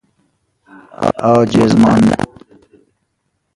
[1.23, 2.21] عاجز ماندن